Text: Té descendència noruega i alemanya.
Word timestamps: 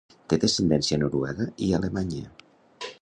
Té 0.31 0.37
descendència 0.43 0.99
noruega 1.03 1.47
i 1.67 1.69
alemanya. 1.81 2.25